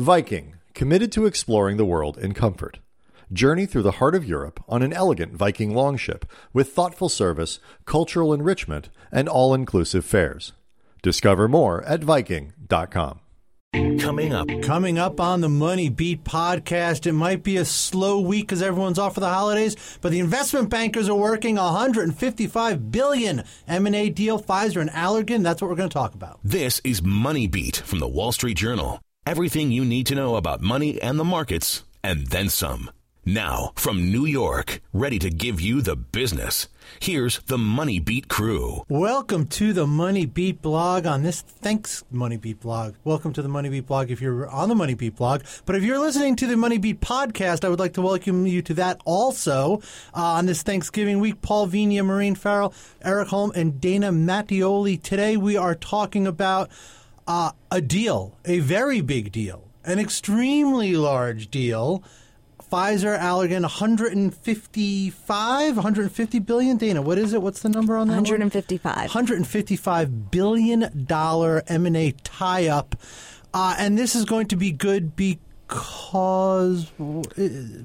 [0.00, 2.78] Viking, committed to exploring the world in comfort.
[3.30, 8.32] Journey through the heart of Europe on an elegant Viking longship with thoughtful service, cultural
[8.32, 10.54] enrichment, and all inclusive fares.
[11.02, 13.20] Discover more at Viking.com.
[13.98, 18.46] Coming up, Coming up on the Money Beat podcast, it might be a slow week
[18.46, 24.08] because everyone's off for the holidays, but the investment bankers are working 155 billion M&A
[24.08, 25.42] deal, Pfizer and Allergan.
[25.42, 26.40] That's what we're going to talk about.
[26.42, 28.98] this is Money Beat from the Wall Street Journal.
[29.26, 32.90] Everything you need to know about money and the markets, and then some.
[33.22, 36.68] Now, from New York, ready to give you the business.
[37.00, 38.82] Here's the Money Beat crew.
[38.88, 42.94] Welcome to the Money Beat blog on this Thanks Money Beat blog.
[43.04, 45.42] Welcome to the Money Beat blog if you're on the Money Beat blog.
[45.66, 48.62] But if you're listening to the Money Beat podcast, I would like to welcome you
[48.62, 49.82] to that also
[50.14, 51.42] uh, on this Thanksgiving week.
[51.42, 55.00] Paul Vigna, Maureen Farrell, Erik Holm, and Dana Mattioli.
[55.00, 56.70] Today we are talking about
[57.30, 62.02] uh, a deal, a very big deal, an extremely large deal.
[62.60, 66.76] Pfizer, Allergan, 155, 150 billion.
[66.76, 67.40] Dana, what is it?
[67.42, 68.14] What's the number on that?
[68.14, 68.24] one?
[68.40, 68.96] 155.
[68.96, 72.96] 155 billion dollar M&A tie-up.
[73.54, 75.49] Uh, and this is going to be good because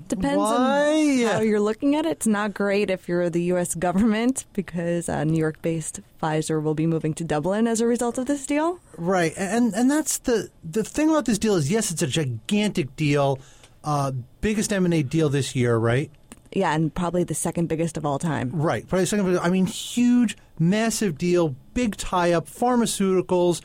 [0.08, 1.26] Depends why?
[1.26, 2.12] on how you're looking at it.
[2.12, 3.76] It's not great if you're the U.S.
[3.76, 8.26] government because uh, New York-based Pfizer will be moving to Dublin as a result of
[8.26, 8.80] this deal.
[8.98, 12.96] Right, and and that's the the thing about this deal is yes, it's a gigantic
[12.96, 13.40] deal,
[13.84, 16.10] uh, biggest M and A deal this year, right?
[16.52, 18.50] Yeah, and probably the second biggest of all time.
[18.52, 19.38] Right, probably second.
[19.40, 23.62] I mean, huge, massive deal, big tie up, pharmaceuticals,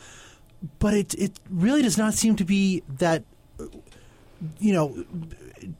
[0.79, 3.25] but it it really does not seem to be that.
[4.59, 5.05] You know,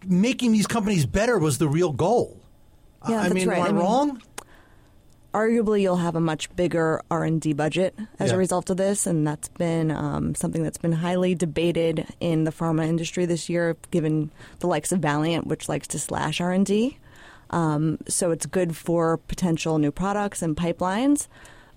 [0.07, 2.41] making these companies better was the real goal.
[3.09, 3.59] Yeah, I that's mean, right.
[3.59, 4.23] am I, I mean, wrong?
[5.33, 8.35] Arguably, you'll have a much bigger R&D budget as Yeah.
[8.35, 12.51] a result of this, and that's been um, something that's been highly debated in the
[12.51, 16.99] pharma industry this year, given the likes of Valeant, which likes to slash R&D.
[17.51, 21.29] Um, so it's good for potential new products and pipelines,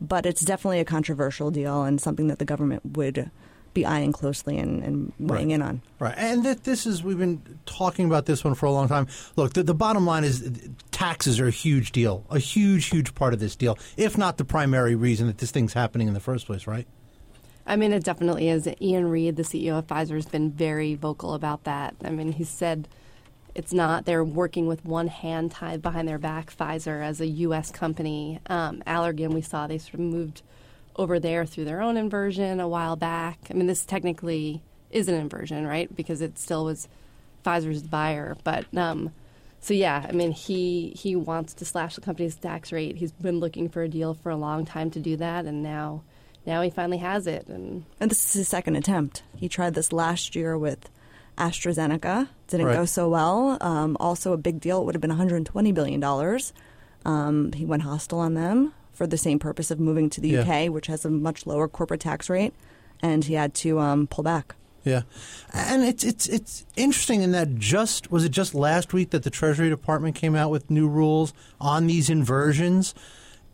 [0.01, 3.29] but it's definitely a controversial deal and something that the government would
[3.73, 5.55] be eyeing closely and, and weighing Right.
[5.55, 5.81] in on.
[5.99, 9.07] Right, and th- this is we've been talking about this one for a long time.
[9.35, 10.49] Look, the, the bottom line is
[10.91, 14.45] taxes are a huge deal, a huge, huge part of this deal, if not the
[14.45, 16.67] primary reason that this thing's happening in the first place.
[16.67, 16.87] Right?
[17.65, 18.67] I mean, it definitely is.
[18.81, 21.95] Ian Read, the CEO of Pfizer, has been very vocal about that.
[22.03, 22.87] I mean, he said
[23.55, 27.71] it's not, they're working with one hand tied behind their back, Pfizer, as a U.S.
[27.71, 28.39] company.
[28.47, 30.41] Um, Allergan, we saw they sort of moved
[30.95, 33.39] over there through their own inversion a while back.
[33.49, 34.61] I mean, this technically
[34.91, 35.93] is an inversion, right?
[35.95, 36.87] Because it still was
[37.43, 38.37] Pfizer's buyer.
[38.43, 39.11] But, um,
[39.59, 42.97] so yeah, I mean, he he wants to slash the company's tax rate.
[42.97, 46.03] He's been looking for a deal for a long time to do that, and now
[46.45, 47.47] now he finally has it.
[47.47, 49.23] And And this is his second attempt.
[49.37, 50.89] He tried this last year with
[51.37, 52.27] AstraZeneca.
[52.47, 52.75] Didn't Right.
[52.75, 53.57] go so well.
[53.61, 54.81] Um, also, a big deal.
[54.81, 56.53] It would have been 120 billion dollars.
[57.05, 60.41] Um, he went hostile on them for the same purpose of moving to the Yeah.
[60.41, 62.53] UK, which has a much lower corporate tax rate,
[63.01, 64.55] and he had to um, pull back.
[64.85, 65.03] Yeah,
[65.53, 69.29] and it's it's it's interesting in that just was it just last week that the
[69.29, 72.93] Treasury Department came out with new rules on these inversions,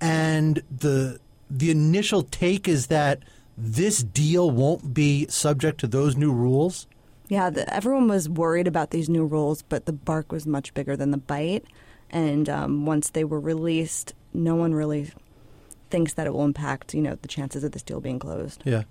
[0.02, 1.20] and the
[1.50, 3.20] the initial take is that
[3.58, 6.88] this deal won't be subject to those new rules.
[7.28, 10.96] Yeah, the, everyone was worried about these new rules, but the bark was much bigger
[10.96, 11.64] than the bite.
[12.10, 15.12] And um, once they were released, no one really
[15.90, 18.62] thinks that it will impact, you know, the chances of this deal being closed.
[18.66, 18.84] Yeah.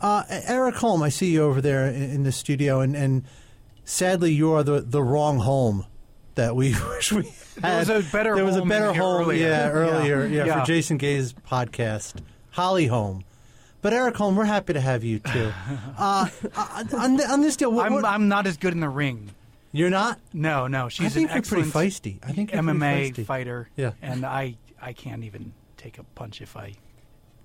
[0.00, 3.24] Uh, Erik Holm, I see you over there in, in the studio, and, and
[3.84, 5.86] sadly, you are the, the wrong Holm
[6.34, 7.22] that we wish we
[7.62, 7.86] had.
[7.86, 9.46] There was a better There was a Holm better Holm, earlier.
[9.48, 9.70] yeah, Yeah.
[9.70, 10.60] earlier, yeah, Yeah.
[10.60, 12.14] for Jason Gay's podcast,
[12.50, 13.24] Holly Holm.
[13.82, 15.52] But Erik Holm, we're happy to have you too.
[15.98, 18.80] Uh, uh, on, th- on this deal, what, I'm, what- I'm not as good in
[18.80, 19.30] the ring.
[19.72, 20.18] you're not.
[20.32, 20.88] No, no.
[20.88, 22.18] She's think an you're pretty feisty.
[22.26, 23.24] I think you're MMA feisty.
[23.26, 23.68] fighter.
[23.76, 23.92] Yeah.
[24.02, 25.52] And I, I can't even
[25.84, 26.72] take a punch if I,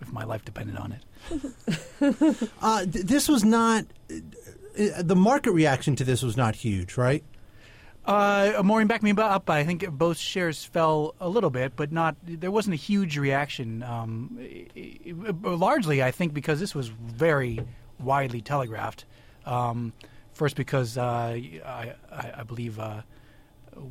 [0.02, 1.04] if my life depended on it.
[2.62, 3.86] Uh, th- this was not.
[4.10, 7.24] Uh, the market reaction to this was not huge, right?
[8.06, 9.50] Uh, Maureen backed me up.
[9.50, 12.16] I think both shares fell a little bit, but not.
[12.26, 13.84] There wasn't a huge reaction.
[13.84, 17.60] Um, i- i- largely, I think, because this was very
[18.00, 19.04] widely telegraphed.
[19.46, 19.92] Um,
[20.34, 23.02] first, because uh, I, I, I believe uh,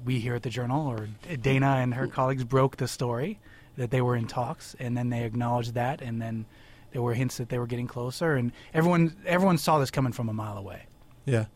[0.05, 3.39] we here at the Journal, or Dana and her colleagues, broke the story
[3.79, 6.45] that they were in talks, and then they acknowledged that, and then
[6.93, 10.29] there were hints that they were getting closer, and everyone everyone saw this coming from
[10.29, 10.87] a mile away.
[11.25, 11.47] Yeah.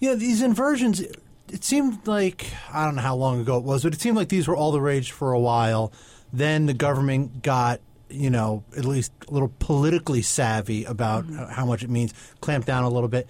[0.00, 1.00] Yeah, these inversions,
[1.48, 4.28] it seemed like, I don't know how long ago it was, but it seemed like
[4.28, 5.92] these were all the rage for a while.
[6.32, 7.80] Then the government got,
[8.10, 12.66] you know, at least a little politically savvy about uh, how much it means, clamped
[12.66, 13.26] down a little bit.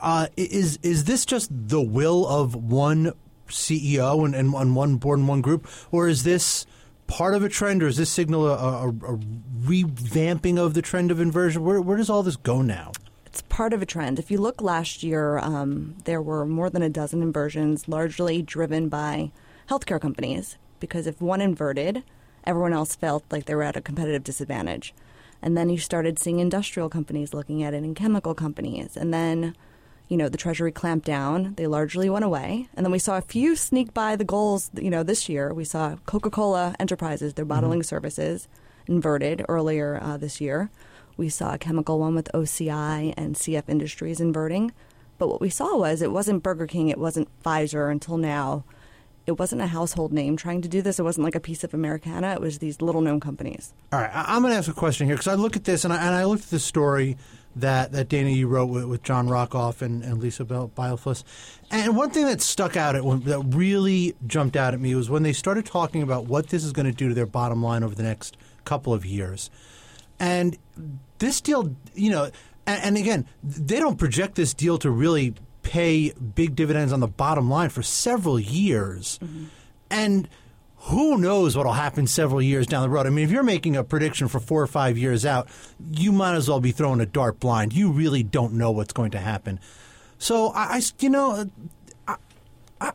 [0.00, 3.12] uh, is is this just the will of one
[3.48, 6.66] CEO and, and on one board and one group, or is this
[7.12, 9.18] part of a trend, or is this signal a, a, a
[9.66, 11.62] revamping of the trend of inversion?
[11.62, 12.92] Where, where does all this go now?
[13.26, 14.18] It's part of a trend.
[14.18, 18.88] If you look last year, um, there were more than a dozen inversions, largely driven
[18.88, 19.30] by
[19.68, 22.02] healthcare companies, because if one inverted,
[22.44, 24.94] everyone else felt like they were at a competitive disadvantage.
[25.42, 28.96] And then you started seeing industrial companies looking at it and chemical companies.
[28.96, 29.54] And then,
[30.12, 31.54] you know, the Treasury clamped down.
[31.56, 32.68] They largely went away.
[32.74, 35.54] And then we saw a few sneak by the goals, you know, this year.
[35.54, 37.86] We saw Coca Cola Enterprises, their bottling mm-hmm.
[37.86, 38.46] services,
[38.86, 40.70] inverted earlier uh, this year.
[41.16, 44.72] We saw a chemical one with OCI and CF Industries inverting.
[45.16, 48.64] But what we saw was it wasn't Burger King, it wasn't Pfizer until now
[49.26, 50.98] it wasn't a household name trying to do this.
[50.98, 52.32] It wasn't like a piece of Americana.
[52.32, 53.72] It was these little known companies.
[53.92, 55.92] All right, I'm going to ask a question here because I look at this and
[55.92, 57.16] I, and I looked at this story
[57.56, 61.24] that, that Dana you wrote with, with John Rockoff and, and Lisa Beilfuss.
[61.70, 65.22] And one thing that stuck out at that really jumped out at me was when
[65.22, 67.94] they started talking about what this is going to do to their bottom line over
[67.94, 69.50] the next couple of years.
[70.18, 70.56] And
[71.18, 72.30] this deal, you know,
[72.66, 77.08] and, and again, they don't project this deal to really pay big dividends on the
[77.08, 79.18] bottom line for several years.
[79.22, 79.44] Mm-hmm.
[79.90, 80.28] And
[80.86, 83.06] who knows what will happen several years down the road?
[83.06, 85.48] I mean, if you're making a prediction for four or five years out,
[85.92, 87.72] you might as well be throwing a dart blind.
[87.72, 89.60] You really don't know what's going to happen.
[90.18, 91.48] So I, I you know,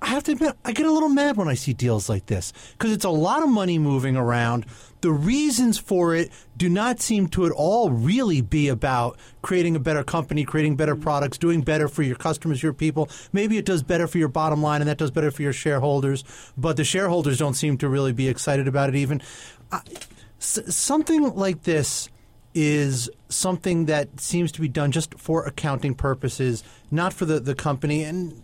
[0.01, 2.51] I have to admit, I get a little mad when I see deals like this
[2.73, 4.65] because it's a lot of money moving around.
[4.99, 9.79] The reasons for it do not seem to at all really be about creating a
[9.79, 11.03] better company, creating better mm-hmm.
[11.03, 13.09] products, doing better for your customers, your people.
[13.31, 16.25] Maybe it does better for your bottom line and that does better for your shareholders,
[16.57, 19.21] but the shareholders don't seem to really be excited about it even.
[20.39, 22.09] something like this
[22.53, 27.53] is something that seems to be done just for accounting purposes, not for the, the
[27.53, 28.03] company.
[28.03, 28.41] And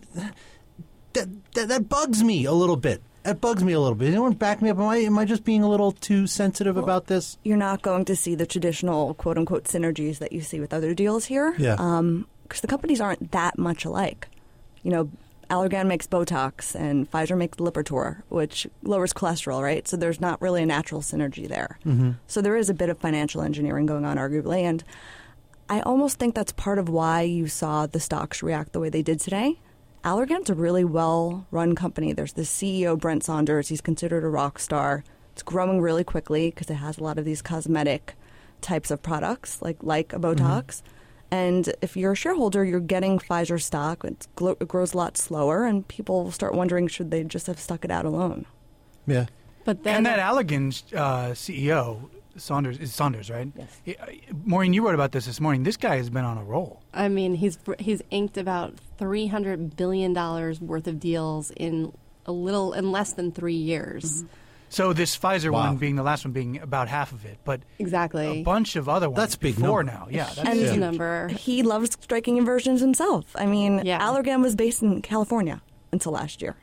[1.13, 3.01] that, that, that bugs me a little bit.
[3.23, 4.09] That bugs me a little bit.
[4.09, 4.77] Anyone back me up?
[4.77, 7.37] Am I, am I just being a little too sensitive well, about this?
[7.43, 10.93] You're not going to see the traditional quote unquote synergies that you see with other
[10.93, 11.55] deals here.
[11.57, 11.75] Yeah.
[11.75, 12.27] Because um,
[12.61, 14.27] the companies aren't that much alike.
[14.83, 15.09] You know,
[15.49, 19.87] Allergan makes Botox and Pfizer makes Lipitor, which lowers cholesterol, right?
[19.87, 21.79] So there's not really a natural synergy there.
[21.85, 22.11] Mm-hmm.
[22.27, 24.63] So there is a bit of financial engineering going on, arguably.
[24.63, 24.83] And
[25.69, 29.01] I almost think that's part of why you saw the stocks react the way they
[29.01, 29.59] did today
[30.03, 32.13] Allergan's a really well run company.
[32.13, 33.69] There's the CEO, Brent Saunders.
[33.69, 35.03] He's considered a rock star.
[35.31, 38.15] It's growing really quickly because it has a lot of these cosmetic
[38.61, 40.35] types of products, like, like a Botox.
[40.65, 40.87] Mm-hmm.
[41.31, 44.05] And if you're a shareholder, you're getting Pfizer stock.
[44.05, 47.89] it grows a lot slower, and people start wondering should they just have stuck it
[47.89, 48.45] out alone.
[49.07, 49.25] Yeah.
[49.65, 53.51] But then, and that Allergan uh, CEO Saunders is Saunders, right?
[53.55, 53.97] Yes.
[53.99, 54.05] Uh,
[54.43, 55.63] Maureen, you wrote about this this morning.
[55.63, 56.81] This guy has been on a roll.
[56.93, 61.93] I mean, he's he's inked about three hundred billion dollars worth of deals in
[62.25, 64.23] a little in less than three years.
[64.23, 64.27] Mm-hmm.
[64.69, 65.67] So this Pfizer wow.
[65.67, 68.89] one being the last one being about half of it, but exactly a bunch of
[68.89, 69.17] other ones.
[69.17, 70.07] That's big before now.
[70.09, 70.77] Yeah, that's and huge.
[70.77, 71.27] number.
[71.27, 73.35] He loves striking inversions himself.
[73.35, 73.99] I mean, yeah.
[73.99, 76.55] Allergan was based in California until last year.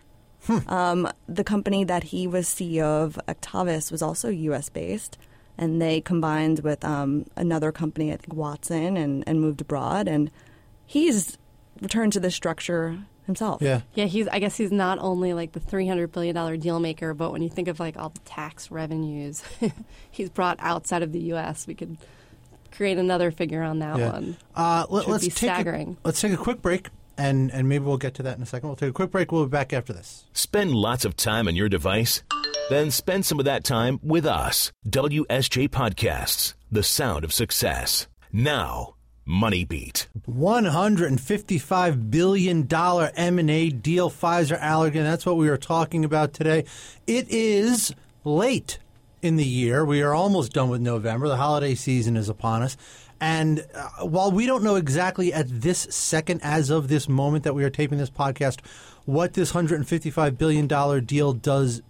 [0.47, 0.69] Hmm.
[0.69, 4.69] Um, the company that he was CEO of, Actavis, was also U.S.
[4.71, 5.19] based
[5.61, 10.09] and they combined with um, another company, I think Watson, and, and moved abroad.
[10.09, 10.31] And
[10.87, 11.37] he's
[11.83, 13.61] returned to this structure himself.
[13.61, 14.07] Yeah, yeah.
[14.07, 17.31] He's I guess he's not only like the three hundred billion dollar deal maker, but
[17.31, 19.45] when you think of like all the tax revenues
[20.11, 21.99] he's brought outside of the U.S., we could
[22.73, 24.13] create another figure on that yeah.
[24.13, 24.37] one.
[24.57, 25.99] Uh, let, us take staggering.
[26.03, 26.89] A, let's take a quick break.
[27.19, 28.71] And, and maybe we'll get to that in a second.
[28.71, 29.31] We'll take a quick break.
[29.31, 30.25] We'll be back after this.
[30.33, 32.23] Spend lots of time on your device
[32.71, 34.73] then spend some of that time with us.
[34.89, 38.07] WSJ Podcasts, the sound of success.
[38.33, 40.09] Now, Money Beat.
[40.29, 45.03] $155 billion M&A deal, Pfizer Allergan.
[45.03, 46.65] That's what we are talking about today.
[47.07, 48.79] It is late
[49.23, 49.85] in the year.
[49.85, 51.29] We are almost done with November.
[51.29, 52.77] The holiday season is upon us.
[53.21, 57.55] And uh, while we don't know exactly at this second, as of this moment that
[57.55, 58.61] we are taping this podcast,
[59.05, 61.83] what this $155 billion deal does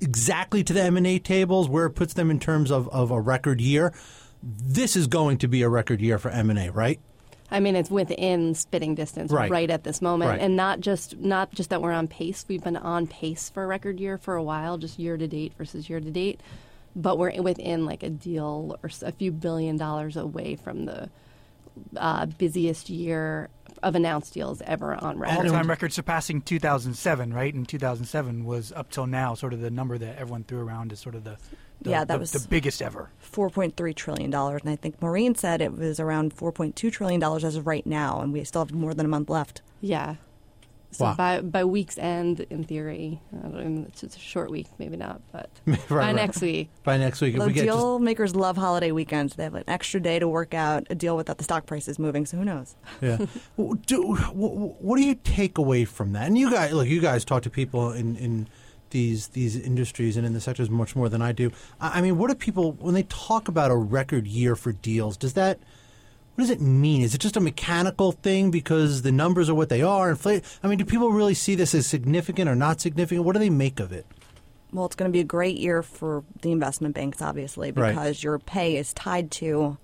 [0.00, 3.60] exactly to the M&A tables, where it puts them in terms of, of a record
[3.60, 3.92] year.
[4.42, 7.00] This is going to be a record year for M&A, right?
[7.50, 10.40] I mean, it's within spitting distance right, right at this moment, right.
[10.40, 12.44] and not just not just that we're on pace.
[12.48, 15.52] We've been on pace for a record year for a while, just year to date
[15.56, 16.40] versus year to date,
[16.96, 21.08] but we're within like a deal or a few billion dollars away from the
[21.96, 23.48] uh, busiest year
[23.82, 25.46] of announced deals ever on record.
[25.46, 27.52] All-time record surpassing 2007, right?
[27.54, 31.00] And 2007 was up till now sort of the number that everyone threw around as
[31.00, 31.36] sort of the
[31.82, 33.10] The, Yeah, that the, was- the biggest ever.
[33.32, 34.32] $4.3 trillion.
[34.32, 38.32] And I think Maureen said it was around $4.2 trillion as of right now, and
[38.32, 39.60] we still have more than a month left.
[39.80, 40.14] Yeah.
[40.96, 41.14] So Wow.
[41.16, 44.96] by by week's end, in theory, I don't even, it's just a short week, maybe
[44.96, 46.14] not, but Right, by right.
[46.14, 46.70] next week.
[46.84, 49.34] By next week, if The we get just deal makers love holiday weekends.
[49.34, 52.24] They have an extra day to work out a deal without the stock prices moving,
[52.26, 52.76] so who knows?
[53.00, 53.18] Yeah.
[53.86, 56.26] Do, what, what do you take away from that?
[56.26, 58.48] And you guys, look, you guys talk to people in, in
[58.90, 61.50] these these industries and in the sectors much more than I do.
[61.80, 65.16] I I mean, what do people when they talk about a record year for deals?
[65.16, 65.58] Does that
[66.36, 67.02] what does it mean?
[67.02, 70.10] Is it just a mechanical thing because the numbers are what they are?
[70.10, 70.44] Inflate.
[70.62, 73.24] I mean, do people really see this as significant or not significant?
[73.24, 74.06] What do they make of it?
[74.72, 77.88] Well, it's going to be a great year for the investment banks, obviously, Right.
[77.90, 79.78] because your pay is tied to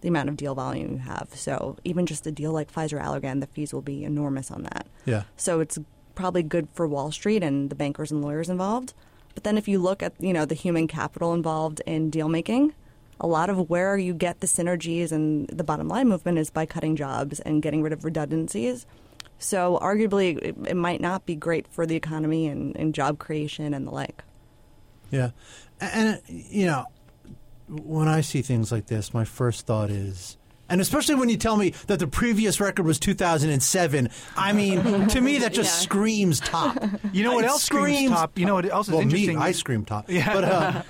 [0.00, 1.28] the amount of deal volume you have.
[1.34, 4.86] So even just a deal like Pfizer Allergan, the fees will be enormous on that.
[5.04, 5.24] Yeah.
[5.36, 5.78] So it's
[6.14, 8.94] probably good for Wall Street and the bankers and lawyers involved.
[9.34, 12.72] But then if you look at you know the human capital involved in deal making,
[13.20, 16.66] a lot of where you get the synergies and the bottom line movement is by
[16.66, 18.86] cutting jobs and getting rid of redundancies.
[19.38, 23.72] So arguably, it, it might not be great for the economy and, and job creation
[23.74, 24.22] and the like.
[25.10, 25.30] Yeah,
[25.80, 26.84] and uh, you know,
[27.68, 30.36] when I see things like this, my first thought is,
[30.68, 35.20] and especially when you tell me that the previous record was 2007, I mean, to
[35.20, 35.82] me that just Yeah.
[35.84, 36.78] screams top.
[37.12, 38.38] You know what It else screams top?
[38.38, 39.38] You know what else is well, interesting?
[39.38, 40.08] Me, I scream top.
[40.10, 40.32] Yeah.
[40.34, 40.82] But uh,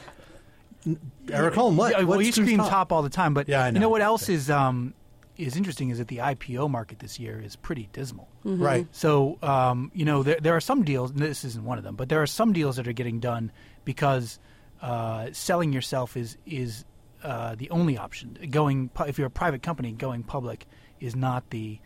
[1.32, 1.92] Erik Holm, what?
[1.92, 2.92] Yeah, well, what you screams scream top?
[2.92, 3.80] all the time, but Yeah, I you know.
[3.80, 4.94] know what else is um,
[5.36, 8.28] is interesting is that the IPO market this year is pretty dismal.
[8.44, 8.86] Right.
[8.92, 11.10] So um, you know there there are some deals.
[11.10, 13.52] And this isn't one of them, but there are some deals that are getting done
[13.84, 14.38] because
[14.82, 16.84] uh, selling yourself is is
[17.22, 18.36] uh, the only option.
[18.50, 20.66] Going if you're a private company, going public
[21.00, 21.78] is not the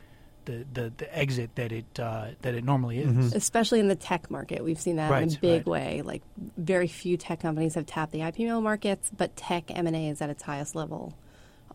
[0.44, 3.08] the, the, the exit that it uh, that it normally is.
[3.08, 3.36] Mm-hmm.
[3.36, 4.62] especially in the tech market.
[4.64, 5.66] We've seen that in a big right.
[5.66, 6.02] way.
[6.02, 6.22] Like
[6.56, 10.20] very few tech companies have tapped the IPO markets, but tech M and A is
[10.20, 11.14] at its highest level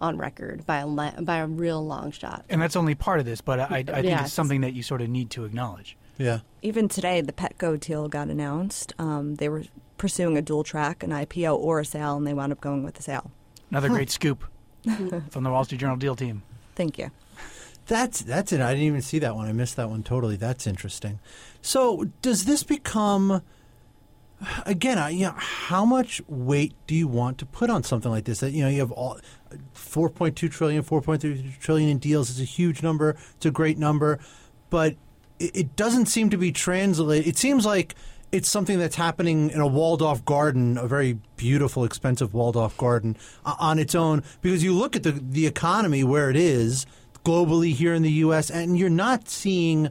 [0.02, 2.46] on record by a le- by a real long shot.
[2.50, 4.84] And that's only part of this, but I, I think Yeah, it's something that you
[4.84, 5.98] sort of need to acknowledge.
[6.18, 6.40] Yeah.
[6.62, 8.94] Even today, the Petco deal got announced.
[9.00, 9.64] Um, they were
[9.98, 12.96] pursuing a dual track, an IPO or a sale, and they wound up going with
[12.96, 13.32] the sale.
[13.70, 14.44] Another great scoop
[15.30, 16.44] from the Wall Street Journal deal team.
[16.76, 17.12] Thank you.
[17.90, 18.62] That's that's it.
[18.62, 19.48] I didn't even see that one.
[19.48, 20.36] I missed that one totally.
[20.36, 21.20] That's interesting.
[21.64, 23.42] So, does this become
[24.64, 25.00] again?
[25.00, 28.42] I, you know, how much weight do you want to put on something like this?
[28.42, 29.20] That you know, you have all
[29.74, 33.18] 4.2 trillion, 4.3 trillion in deals is a huge number.
[33.38, 34.20] It's a great number,
[34.70, 34.96] but
[35.40, 37.26] it, it doesn't seem to be translated.
[37.26, 37.96] It seems like
[38.32, 42.78] it's something that's happening in a walled off garden, a very beautiful, expensive walled off
[42.78, 44.22] garden uh, on its own.
[44.42, 46.86] Because you look at the the economy where it is
[47.30, 49.90] globally here in the U.S., and you're not seeing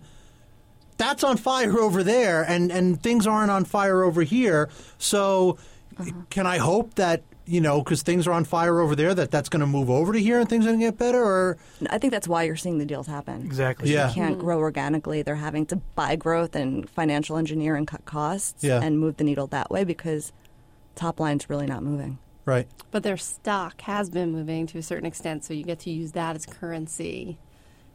[0.98, 4.68] that's on fire over there, and and things aren't on fire over here.
[4.98, 5.56] So,
[5.94, 6.22] mm-hmm.
[6.28, 9.48] can I hope that you know because things are on fire over there that that's
[9.48, 11.22] going to move over to here and things are going to get better?
[11.22, 11.56] Or
[11.88, 13.46] I think that's why you're seeing the deals happen.
[13.46, 13.92] Exactly.
[13.92, 14.08] Yeah.
[14.08, 14.44] They can't mm-hmm.
[14.44, 15.22] grow organically.
[15.22, 18.80] They're having to buy growth and financial engineer and cut costs Yeah.
[18.82, 20.32] and move the needle that way because
[20.94, 22.18] top line's really not moving.
[22.48, 22.66] Right?
[22.90, 26.12] But their stock has been moving to a certain extent, so you get to use
[26.12, 27.38] that as currency.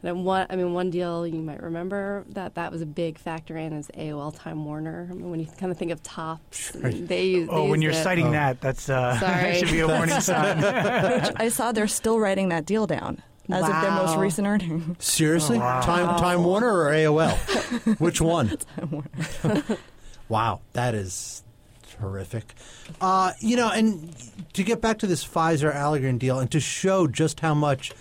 [0.02, 3.56] And one, I mean, one deal you might remember that that was a big factor
[3.56, 5.08] in is AOL Time Warner.
[5.10, 7.48] I mean, when you kind of think of tops, they use.
[7.50, 8.02] Oh, they when you're it.
[8.02, 10.58] citing that, that's uh, that should be a warning sign.
[10.58, 15.02] Which I saw they're still writing that deal down as of their most recent earnings.
[15.02, 17.98] Seriously, Time Time Warner or AOL?
[17.98, 18.58] Which one?
[18.76, 19.78] Time Warner.
[20.28, 21.43] wow, that is
[21.94, 22.54] horrific.
[23.00, 24.14] Uh, you know, and
[24.52, 27.92] to get back to this Pfizer Allergan deal, and to show just how much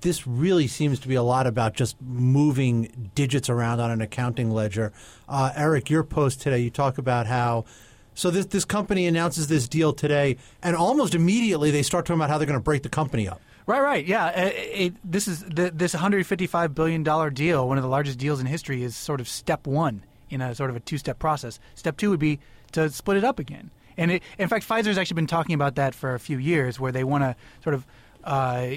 [0.00, 4.50] this really seems to be a lot about just moving digits around on an accounting
[4.50, 4.92] ledger.
[5.28, 7.64] Uh, Erik, your post today, you talk about how.
[8.16, 12.30] So this this company announces this deal today, and almost immediately they start talking about
[12.30, 13.40] how they're going to break the company up.
[13.66, 14.26] Right, right, yeah.
[14.26, 18.40] Uh, it, this is the, this 155 billion dollar deal, one of the largest deals
[18.40, 21.58] in history, is sort of step one in a sort of a two-step process.
[21.74, 22.40] Step two would be
[22.74, 23.70] to split it up again.
[23.96, 26.92] And it, in fact, Pfizer's actually been talking about that for a few years, where
[26.92, 27.86] they want to sort of
[28.24, 28.76] uh,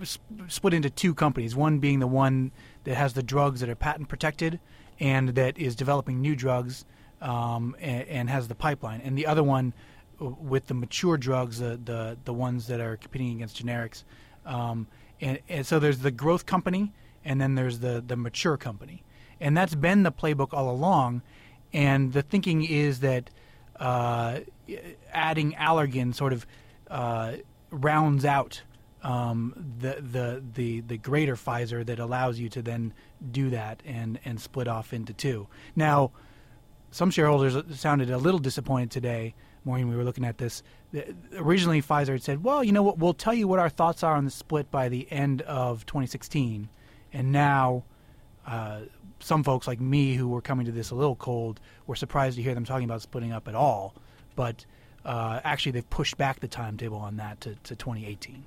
[0.00, 1.56] s- split into two companies.
[1.56, 2.52] One being the one
[2.84, 4.60] that has the drugs that are patent protected
[5.00, 6.84] and that is developing new drugs
[7.20, 9.72] um, and, and has the pipeline, and the other one
[10.18, 14.04] with the mature drugs, the the, the ones that are competing against generics.
[14.46, 14.86] Um,
[15.20, 16.92] and, and so there's the growth company,
[17.24, 19.02] and then there's the the mature company,
[19.40, 21.22] and that's been the playbook all along.
[21.74, 23.28] And the thinking is that
[23.78, 24.40] uh,
[25.12, 26.46] adding Allergan sort of
[26.88, 27.34] uh,
[27.70, 28.62] rounds out
[29.02, 32.94] um, the, the the the greater Pfizer that allows you to then
[33.30, 35.48] do that and and split off into two.
[35.76, 36.12] Now,
[36.90, 39.34] some shareholders sounded a little disappointed today.
[39.64, 40.62] Maureen, we were looking at this.
[41.36, 42.98] Originally, Pfizer had said, "Well, you know what?
[42.98, 46.68] We'll tell you what our thoughts are on the split by the end of 2016."
[47.12, 47.84] And now,
[48.46, 48.82] uh,
[49.20, 52.42] some folks like me, who were coming to this a little cold, were surprised to
[52.42, 53.94] hear them talking about splitting up at all.
[54.36, 54.66] But
[55.04, 58.44] uh, actually, they've pushed back the timetable on that to, to 2018.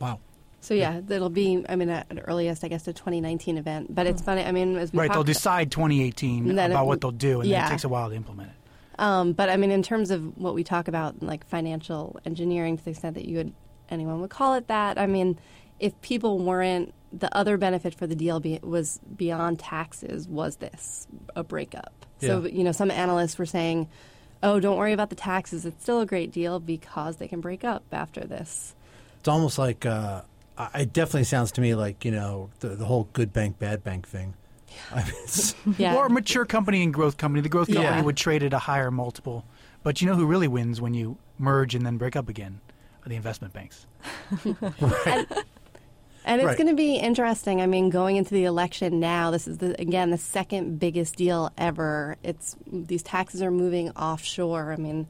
[0.00, 0.20] Wow.
[0.60, 1.64] So yeah, it'll be.
[1.68, 3.94] I mean, at earliest, I guess, a 2019 event.
[3.94, 4.42] But it's funny.
[4.42, 5.12] I mean, as we Right?
[5.12, 8.16] They'll decide 2018 about it- what they'll do, and then it takes a while to
[8.16, 8.54] implement it.
[9.00, 12.84] Um, but I mean, in terms of what we talk about, like financial engineering, to
[12.84, 13.52] the extent that you would
[13.90, 14.98] anyone would call it that.
[14.98, 15.38] I mean,
[15.78, 21.06] if people weren't, the other benefit for the deal be, was beyond taxes was this
[21.34, 21.92] a breakup.
[22.20, 23.88] So you know, some analysts were saying,
[24.42, 25.64] "Oh, don't worry about the taxes.
[25.64, 28.74] It's still a great deal because they can break up after this."
[29.20, 30.22] It's almost like uh,
[30.74, 34.06] it definitely sounds to me like you know the, the whole good bank bad bank
[34.08, 34.34] thing.
[34.92, 35.94] I mean, it's, Yeah.
[35.96, 37.40] Or a mature company and growth company.
[37.40, 38.02] The growth company Yeah.
[38.02, 39.44] would trade at a higher multiple.
[39.82, 42.60] But you know who really wins when you merge and then break up again?
[43.04, 43.86] Are the investment banks.
[45.06, 45.26] And
[46.26, 46.56] it's Right.
[46.56, 47.60] going to be interesting.
[47.60, 51.50] I mean, going into the election now, this is the, again the second biggest deal
[51.56, 52.16] ever.
[52.22, 54.72] It's these taxes are moving offshore.
[54.72, 55.06] I mean,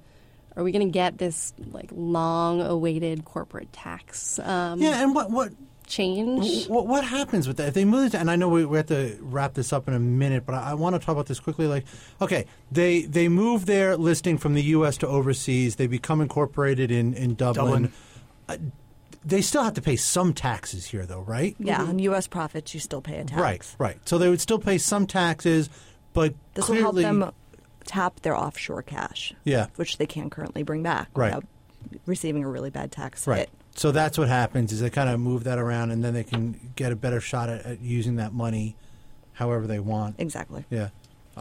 [0.57, 5.53] are we going to get this like long-awaited corporate tax um, yeah, and what what
[5.87, 6.67] change?
[6.67, 7.69] What, what happens with that?
[7.69, 9.99] If they move and I know we, we have to wrap this up in a
[10.01, 11.67] minute, but I, I want to talk about this quickly.
[11.67, 11.87] Like,
[12.21, 14.97] okay, they they move their listing from the U.S.
[14.99, 15.77] to overseas.
[15.77, 17.65] They become incorporated in in Dublin.
[17.85, 17.93] Dublin.
[18.49, 18.57] Uh,
[19.25, 21.57] they still have to pay some taxes here, though, right?
[21.59, 22.27] Yeah, on U.S.
[22.27, 23.41] profits, you still pay a tax.
[23.41, 24.09] Right, right.
[24.09, 25.69] So they would still pay some taxes,
[26.13, 27.33] but This clearly, will help them
[27.85, 29.33] tap their offshore cash.
[29.45, 29.67] Yeah.
[29.77, 31.35] Which they can't currently bring back Right.
[31.35, 31.45] without
[32.07, 33.41] receiving a really bad tax Right.
[33.41, 33.51] hit.
[33.75, 36.73] So that's what happens is they kind of move that around, and then they can
[36.77, 38.77] get a better shot at, at using that money,
[39.35, 40.17] however they want.
[40.19, 40.65] Exactly.
[40.71, 40.89] Yeah.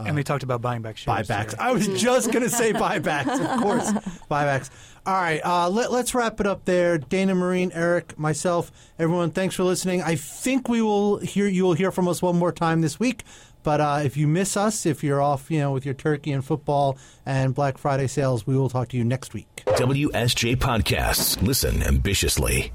[0.06, 1.28] And they talked about buying back shares.
[1.28, 1.50] buybacks.
[1.50, 1.62] today.
[1.62, 3.90] I was just going to say buybacks, of course.
[4.30, 4.70] buybacks.
[5.06, 6.98] All right, uh, let, let's wrap it up there.
[6.98, 9.30] Dana, Maureen, Erik, myself, everyone.
[9.30, 10.02] Thanks for listening.
[10.02, 13.24] I think we will hear you will hear from us one more time this week.
[13.62, 16.44] But uh, if you miss us, if you're off, you know, with your turkey and
[16.44, 16.96] football
[17.26, 19.62] and Black Friday sales, we will talk to you next week.
[19.66, 21.40] WSJ Podcasts.
[21.42, 22.72] Listen ambitiously.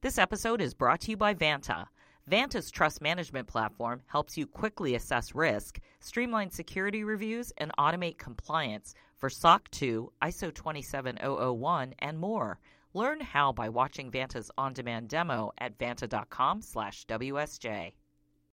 [0.00, 1.86] This episode is brought to you by Vanta.
[2.28, 8.94] Vanta's trust management platform helps you quickly assess risk, streamline security reviews, and automate compliance
[9.16, 12.60] for SOC 2, ISO 27001, and more.
[12.94, 17.92] Learn how by watching Vanta's on-demand demo at vanta.com/wsj.